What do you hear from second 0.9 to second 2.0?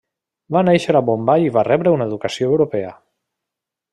a Bombai i va rebre